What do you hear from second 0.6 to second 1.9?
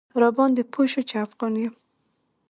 پوی شو چې افغان یم.